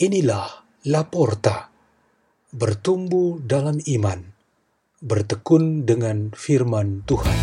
Inilah 0.00 0.64
Laporta, 0.88 1.68
bertumbuh 2.56 3.36
dalam 3.44 3.84
iman, 3.84 4.32
bertekun 5.04 5.84
dengan 5.84 6.32
firman 6.32 7.04
Tuhan. 7.04 7.36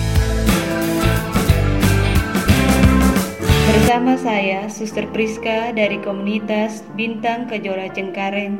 Bersama 3.45 4.17
saya, 4.17 4.65
Suster 4.73 5.05
Priska 5.13 5.69
dari 5.69 6.01
komunitas 6.01 6.81
Bintang 6.97 7.45
Kejora 7.45 7.93
Cengkareng 7.93 8.57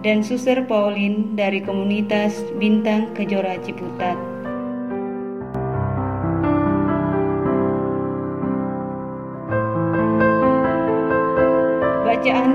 dan 0.00 0.24
Suster 0.24 0.64
Pauline 0.64 1.36
dari 1.36 1.60
komunitas 1.60 2.32
Bintang 2.56 3.12
Kejora 3.12 3.60
Ciputat. 3.60 4.16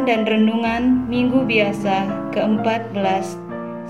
Dan 0.04 0.28
Renungan 0.28 1.08
Minggu 1.08 1.48
Biasa 1.48 2.28
ke-14 2.36 3.40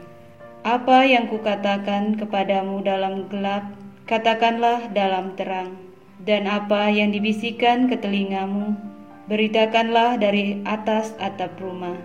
Apa 0.62 1.02
yang 1.02 1.26
kukatakan 1.26 2.14
kepadamu 2.14 2.86
dalam 2.86 3.26
gelap, 3.26 3.66
katakanlah 4.06 4.94
dalam 4.94 5.34
terang 5.34 5.74
dan 6.22 6.46
apa 6.46 6.88
yang 6.88 7.10
dibisikkan 7.10 7.90
ke 7.90 7.98
telingamu, 7.98 8.78
beritakanlah 9.26 10.22
dari 10.22 10.62
atas 10.64 11.18
atap 11.18 11.50
rumah. 11.58 11.98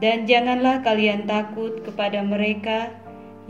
Dan 0.00 0.24
janganlah 0.24 0.80
kalian 0.80 1.28
takut 1.28 1.82
kepada 1.84 2.24
mereka 2.24 2.88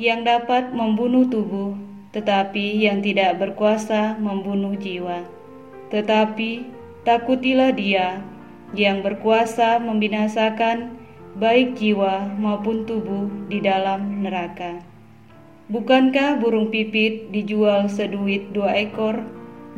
yang 0.00 0.26
dapat 0.26 0.74
membunuh 0.74 1.28
tubuh, 1.30 1.78
tetapi 2.10 2.82
yang 2.82 3.02
tidak 3.02 3.38
berkuasa 3.38 4.18
membunuh 4.18 4.74
jiwa. 4.74 5.26
Tetapi 5.90 6.66
takutilah 7.06 7.74
dia 7.74 8.22
yang 8.74 9.02
berkuasa 9.02 9.82
membinasakan 9.82 10.98
baik 11.38 11.78
jiwa 11.78 12.26
maupun 12.38 12.86
tubuh 12.86 13.30
di 13.46 13.62
dalam 13.62 14.22
neraka. 14.22 14.82
Bukankah 15.70 16.42
burung 16.42 16.74
pipit 16.74 17.30
dijual 17.30 17.86
seduit 17.86 18.50
dua 18.50 18.74
ekor? 18.74 19.22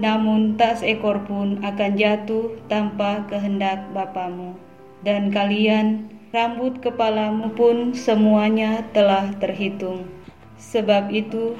namun 0.00 0.56
tak 0.56 0.80
seekor 0.80 1.20
pun 1.28 1.60
akan 1.60 1.92
jatuh 2.00 2.56
tanpa 2.68 3.28
kehendak 3.28 3.92
Bapamu. 3.92 4.56
Dan 5.02 5.34
kalian, 5.34 6.08
rambut 6.30 6.80
kepalamu 6.80 7.52
pun 7.52 7.92
semuanya 7.92 8.86
telah 8.96 9.34
terhitung. 9.42 10.08
Sebab 10.56 11.10
itu, 11.10 11.58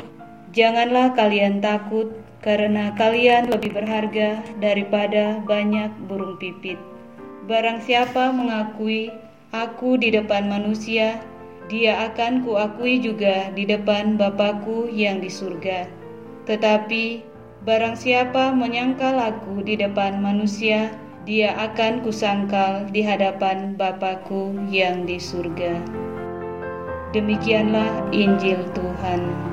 janganlah 0.53 1.13
kalian 1.17 1.59
takut, 1.59 2.13
karena 2.45 2.93
kalian 2.95 3.49
lebih 3.49 3.73
berharga 3.75 4.41
daripada 4.63 5.43
banyak 5.45 5.91
burung 6.07 6.39
pipit. 6.39 6.79
Barang 7.49 7.83
siapa 7.83 8.31
mengakui 8.31 9.11
aku 9.51 9.99
di 9.99 10.15
depan 10.15 10.47
manusia, 10.47 11.19
dia 11.67 12.07
akan 12.13 12.47
kuakui 12.47 13.03
juga 13.03 13.51
di 13.55 13.67
depan 13.67 14.15
Bapakku 14.15 14.91
yang 14.93 15.19
di 15.19 15.31
surga. 15.31 15.87
Tetapi 16.47 17.33
Barang 17.63 17.95
siapa 17.95 18.51
menyangkal 18.51 19.23
aku 19.23 19.63
di 19.63 19.79
depan 19.79 20.19
manusia, 20.19 20.91
dia 21.23 21.55
akan 21.55 22.03
kusangkal 22.03 22.91
di 22.91 23.07
hadapan 23.07 23.79
Bapakku 23.79 24.51
yang 24.67 25.07
di 25.07 25.23
surga. 25.23 25.79
Demikianlah 27.15 28.11
Injil 28.11 28.67
Tuhan. 28.75 29.52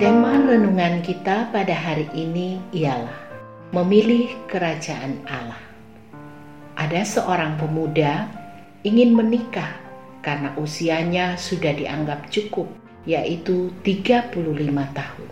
Tema 0.00 0.32
renungan 0.32 1.04
kita 1.04 1.52
pada 1.52 1.76
hari 1.76 2.08
ini 2.16 2.56
ialah 2.72 3.20
memilih 3.76 4.32
kerajaan 4.48 5.20
Allah. 5.28 5.60
Ada 6.72 7.04
seorang 7.04 7.60
pemuda 7.60 8.24
ingin 8.80 9.12
menikah 9.12 9.76
karena 10.24 10.56
usianya 10.56 11.36
sudah 11.36 11.76
dianggap 11.76 12.32
cukup, 12.32 12.72
yaitu 13.04 13.76
35 13.84 14.32
tahun. 14.72 15.30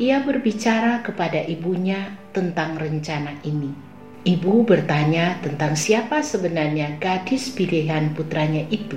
Ia 0.00 0.24
berbicara 0.24 1.04
kepada 1.04 1.44
ibunya 1.44 2.16
tentang 2.32 2.80
rencana 2.80 3.44
ini. 3.44 3.76
Ibu 4.24 4.64
bertanya 4.64 5.36
tentang 5.44 5.76
siapa 5.76 6.24
sebenarnya 6.24 6.96
gadis 6.96 7.52
pilihan 7.52 8.16
putranya 8.16 8.64
itu. 8.72 8.96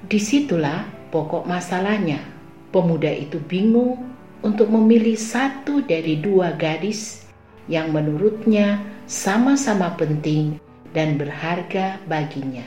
Di 0.00 0.16
situlah 0.16 1.12
pokok 1.12 1.44
masalahnya. 1.44 2.37
Pemuda 2.68 3.08
itu 3.08 3.40
bingung 3.40 3.96
untuk 4.44 4.68
memilih 4.68 5.16
satu 5.16 5.80
dari 5.80 6.20
dua 6.20 6.52
gadis 6.52 7.24
yang 7.64 7.96
menurutnya 7.96 8.84
sama-sama 9.08 9.96
penting 9.96 10.60
dan 10.92 11.16
berharga 11.16 11.96
baginya. 12.04 12.64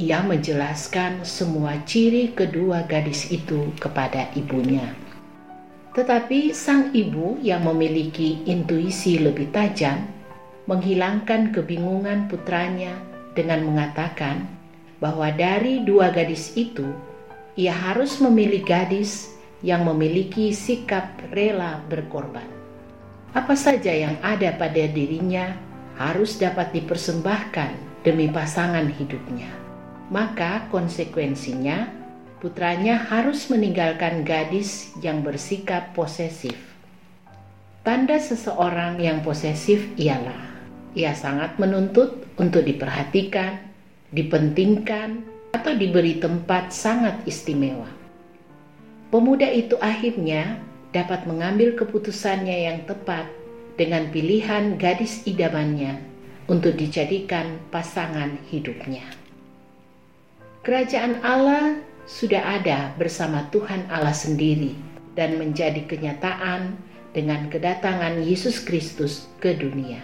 Ia 0.00 0.24
menjelaskan 0.24 1.28
semua 1.28 1.76
ciri 1.84 2.32
kedua 2.32 2.88
gadis 2.88 3.28
itu 3.28 3.68
kepada 3.76 4.32
ibunya. 4.32 4.96
Tetapi 5.92 6.56
sang 6.56 6.94
ibu 6.96 7.36
yang 7.44 7.66
memiliki 7.66 8.40
intuisi 8.48 9.20
lebih 9.20 9.52
tajam 9.52 10.08
menghilangkan 10.64 11.52
kebingungan 11.52 12.30
putranya 12.30 12.96
dengan 13.36 13.68
mengatakan 13.68 14.48
bahwa 15.02 15.28
dari 15.34 15.82
dua 15.82 16.08
gadis 16.14 16.54
itu 16.54 16.88
ia 17.58 17.74
harus 17.74 18.22
memilih 18.22 18.62
gadis 18.62 19.34
yang 19.60 19.84
memiliki 19.84 20.54
sikap 20.54 21.18
rela 21.34 21.82
berkorban. 21.88 22.46
Apa 23.30 23.54
saja 23.54 23.94
yang 23.94 24.18
ada 24.24 24.50
pada 24.58 24.90
dirinya 24.90 25.54
harus 26.00 26.40
dapat 26.40 26.74
dipersembahkan 26.74 28.02
demi 28.02 28.26
pasangan 28.32 28.88
hidupnya. 28.88 29.52
Maka 30.10 30.66
konsekuensinya, 30.74 31.86
putranya 32.42 32.98
harus 32.98 33.46
meninggalkan 33.52 34.26
gadis 34.26 34.90
yang 34.98 35.22
bersikap 35.22 35.94
posesif. 35.94 36.56
Tanda 37.86 38.18
seseorang 38.18 38.98
yang 38.98 39.22
posesif 39.22 39.86
ialah 39.94 40.50
ia 40.98 41.14
sangat 41.14 41.54
menuntut 41.62 42.26
untuk 42.34 42.66
diperhatikan, 42.66 43.62
dipentingkan, 44.10 45.22
atau 45.60 45.76
diberi 45.76 46.16
tempat 46.16 46.72
sangat 46.72 47.20
istimewa. 47.28 47.92
Pemuda 49.12 49.44
itu 49.44 49.76
akhirnya 49.76 50.56
dapat 50.96 51.28
mengambil 51.28 51.76
keputusannya 51.76 52.64
yang 52.64 52.78
tepat 52.88 53.28
dengan 53.76 54.08
pilihan 54.08 54.80
gadis 54.80 55.20
idamannya 55.28 56.00
untuk 56.48 56.80
dijadikan 56.80 57.60
pasangan 57.68 58.40
hidupnya. 58.48 59.04
Kerajaan 60.64 61.20
Allah 61.20 61.76
sudah 62.08 62.40
ada 62.40 62.96
bersama 62.96 63.44
Tuhan 63.52 63.84
Allah 63.92 64.16
sendiri 64.16 64.72
dan 65.12 65.36
menjadi 65.36 65.84
kenyataan 65.84 66.72
dengan 67.12 67.52
kedatangan 67.52 68.24
Yesus 68.24 68.64
Kristus 68.64 69.28
ke 69.44 69.52
dunia. 69.52 70.00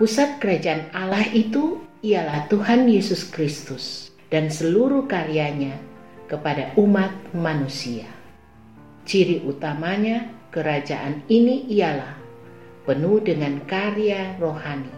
Pusat 0.00 0.42
kerajaan 0.42 0.82
Allah 0.90 1.26
itu 1.30 1.82
ialah 2.02 2.46
Tuhan 2.46 2.86
Yesus 2.86 3.26
Kristus 3.26 4.07
dan 4.28 4.52
seluruh 4.52 5.08
karyanya 5.08 5.76
kepada 6.28 6.76
umat 6.76 7.12
manusia. 7.32 8.08
Ciri 9.08 9.40
utamanya 9.48 10.28
kerajaan 10.52 11.24
ini 11.32 11.64
ialah 11.72 12.12
penuh 12.84 13.20
dengan 13.24 13.64
karya 13.64 14.36
rohani, 14.36 14.92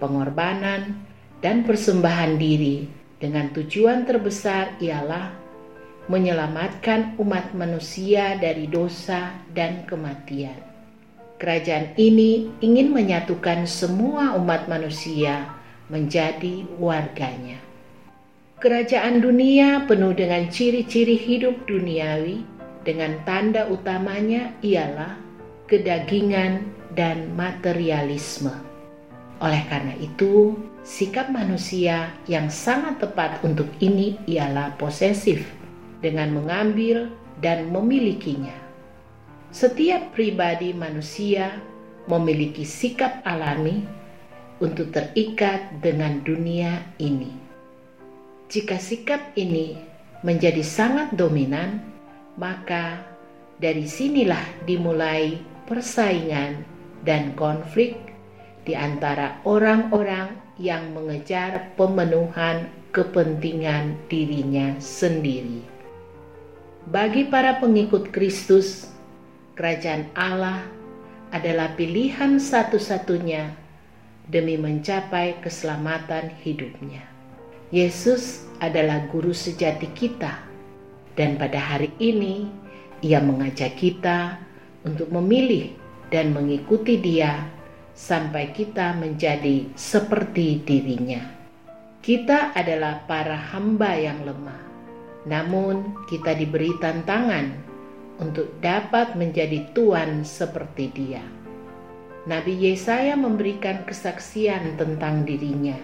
pengorbanan, 0.00 1.00
dan 1.40 1.64
persembahan 1.64 2.36
diri 2.36 2.88
dengan 3.20 3.52
tujuan 3.52 4.04
terbesar 4.04 4.76
ialah 4.80 5.32
menyelamatkan 6.08 7.16
umat 7.16 7.56
manusia 7.56 8.36
dari 8.36 8.68
dosa 8.68 9.32
dan 9.56 9.88
kematian. 9.88 10.56
Kerajaan 11.40 11.96
ini 11.96 12.52
ingin 12.60 12.92
menyatukan 12.92 13.64
semua 13.64 14.36
umat 14.36 14.68
manusia 14.68 15.48
menjadi 15.88 16.68
warganya. 16.76 17.73
Kerajaan 18.64 19.20
dunia 19.20 19.84
penuh 19.84 20.16
dengan 20.16 20.48
ciri-ciri 20.48 21.20
hidup 21.20 21.68
duniawi, 21.68 22.48
dengan 22.80 23.20
tanda 23.28 23.68
utamanya 23.68 24.56
ialah 24.64 25.20
kedagingan 25.68 26.64
dan 26.96 27.28
materialisme. 27.36 28.56
Oleh 29.44 29.60
karena 29.68 29.92
itu, 30.00 30.56
sikap 30.80 31.28
manusia 31.28 32.08
yang 32.24 32.48
sangat 32.48 33.04
tepat 33.04 33.44
untuk 33.44 33.68
ini 33.84 34.16
ialah 34.24 34.72
posesif, 34.80 35.44
dengan 36.00 36.32
mengambil 36.32 37.12
dan 37.44 37.68
memilikinya. 37.68 38.56
Setiap 39.52 40.16
pribadi 40.16 40.72
manusia 40.72 41.60
memiliki 42.08 42.64
sikap 42.64 43.20
alami 43.28 43.84
untuk 44.64 44.88
terikat 44.88 45.84
dengan 45.84 46.24
dunia 46.24 46.80
ini. 46.96 47.43
Jika 48.48 48.76
sikap 48.76 49.32
ini 49.34 49.76
menjadi 50.20 50.60
sangat 50.60 51.16
dominan, 51.16 51.80
maka 52.36 53.00
dari 53.56 53.88
sinilah 53.88 54.44
dimulai 54.68 55.40
persaingan 55.64 56.60
dan 57.04 57.32
konflik 57.38 57.96
di 58.64 58.76
antara 58.76 59.40
orang-orang 59.44 60.36
yang 60.60 60.92
mengejar 60.92 61.72
pemenuhan 61.76 62.68
kepentingan 62.94 63.96
dirinya 64.06 64.76
sendiri. 64.78 65.64
Bagi 66.84 67.24
para 67.32 67.58
pengikut 67.58 68.12
Kristus, 68.12 68.92
kerajaan 69.56 70.12
Allah 70.12 70.60
adalah 71.32 71.72
pilihan 71.74 72.36
satu-satunya 72.36 73.56
demi 74.28 74.60
mencapai 74.60 75.40
keselamatan 75.40 76.28
hidupnya. 76.44 77.13
Yesus 77.74 78.46
adalah 78.62 79.10
guru 79.10 79.34
sejati 79.34 79.90
kita, 79.98 80.46
dan 81.18 81.34
pada 81.34 81.58
hari 81.58 81.90
ini 81.98 82.46
Ia 83.02 83.18
mengajak 83.18 83.74
kita 83.74 84.38
untuk 84.86 85.10
memilih 85.10 85.74
dan 86.06 86.30
mengikuti 86.30 87.02
Dia 87.02 87.42
sampai 87.98 88.54
kita 88.54 88.94
menjadi 88.94 89.66
seperti 89.74 90.62
dirinya. 90.62 91.18
Kita 91.98 92.54
adalah 92.54 93.02
para 93.10 93.34
hamba 93.34 93.98
yang 93.98 94.22
lemah, 94.22 94.62
namun 95.26 95.98
kita 96.06 96.30
diberi 96.38 96.70
tantangan 96.78 97.58
untuk 98.22 98.54
dapat 98.62 99.18
menjadi 99.18 99.66
tuan 99.74 100.22
seperti 100.22 100.94
Dia. 100.94 101.26
Nabi 102.30 102.54
Yesaya 102.54 103.18
memberikan 103.18 103.82
kesaksian 103.82 104.78
tentang 104.78 105.26
dirinya 105.26 105.74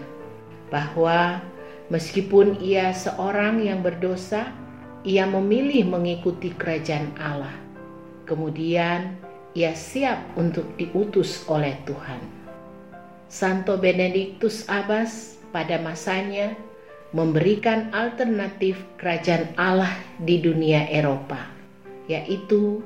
bahwa 0.71 1.43
meskipun 1.91 2.63
ia 2.63 2.95
seorang 2.95 3.59
yang 3.59 3.83
berdosa, 3.83 4.47
ia 5.03 5.27
memilih 5.27 5.91
mengikuti 5.91 6.55
kerajaan 6.55 7.11
Allah. 7.19 7.53
Kemudian 8.23 9.19
ia 9.51 9.75
siap 9.75 10.23
untuk 10.39 10.63
diutus 10.79 11.43
oleh 11.51 11.75
Tuhan. 11.83 12.23
Santo 13.27 13.75
Benediktus 13.75 14.63
Abbas 14.71 15.35
pada 15.51 15.75
masanya 15.83 16.55
memberikan 17.11 17.91
alternatif 17.91 18.79
kerajaan 18.95 19.51
Allah 19.59 19.91
di 20.23 20.39
dunia 20.39 20.87
Eropa, 20.87 21.43
yaitu 22.07 22.79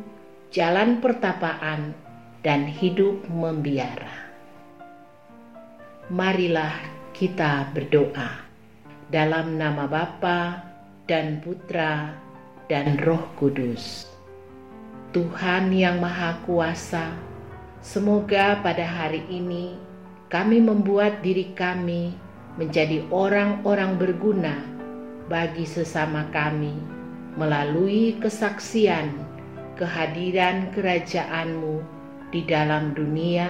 jalan 0.49 0.97
pertapaan 0.97 1.93
dan 2.41 2.65
hidup 2.65 3.21
membiara. 3.29 4.25
Marilah 6.09 6.73
kita 7.13 7.69
berdoa 7.73 8.44
dalam 9.15 9.55
nama 9.55 9.87
Bapa 9.87 10.59
dan 11.07 11.39
Putra 11.39 12.11
dan 12.67 12.99
Roh 12.99 13.23
Kudus. 13.39 14.11
Tuhan 15.15 15.71
yang 15.71 16.03
Maha 16.03 16.43
Kuasa, 16.43 17.15
semoga 17.79 18.59
pada 18.59 18.83
hari 18.83 19.23
ini 19.31 19.79
kami 20.27 20.59
membuat 20.59 21.23
diri 21.23 21.55
kami 21.55 22.11
menjadi 22.59 23.07
orang-orang 23.07 23.95
berguna 23.95 24.59
bagi 25.31 25.63
sesama 25.63 26.27
kami 26.35 26.75
melalui 27.39 28.19
kesaksian 28.19 29.15
kehadiran 29.79 30.75
kerajaan-Mu 30.75 31.79
di 32.35 32.43
dalam 32.43 32.91
dunia, 32.91 33.47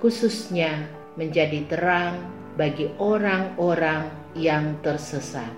khususnya 0.00 0.88
menjadi 1.20 1.68
terang 1.68 2.39
bagi 2.60 2.92
orang-orang 3.00 4.12
yang 4.36 4.76
tersesat. 4.84 5.48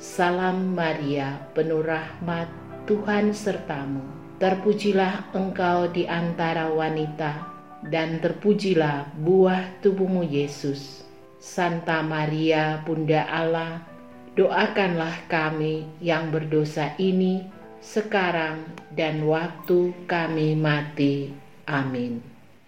Salam 0.00 0.72
Maria, 0.72 1.36
penuh 1.52 1.84
rahmat, 1.84 2.48
Tuhan 2.88 3.36
sertamu 3.36 4.22
Terpujilah 4.42 5.30
engkau 5.38 5.86
di 5.94 6.02
antara 6.02 6.66
wanita, 6.66 7.46
dan 7.86 8.18
terpujilah 8.18 9.14
buah 9.22 9.78
tubuhmu 9.78 10.26
Yesus. 10.26 11.06
Santa 11.38 12.02
Maria, 12.02 12.82
Bunda 12.82 13.22
Allah, 13.30 13.86
doakanlah 14.34 15.30
kami 15.30 15.86
yang 16.02 16.34
berdosa 16.34 16.90
ini 16.98 17.46
sekarang 17.78 18.66
dan 18.98 19.22
waktu 19.30 19.94
kami 20.10 20.58
mati. 20.58 21.30
Amin. 21.70 22.18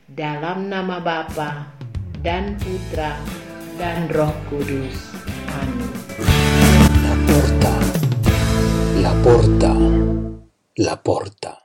Dalam 0.06 0.71
nama 0.71 1.02
Bapa 1.02 1.75
dan 2.23 2.54
Putra 2.62 3.18
dan. 3.78 4.09
Amin. 5.49 5.90
La 7.02 7.14
porta, 7.26 7.73
la 9.00 9.12
porta, 9.23 9.73
la 10.76 10.97
porta. 11.02 11.59